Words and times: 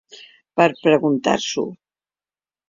Per 0.59 0.65
preguntar-s’ho! 0.85 1.67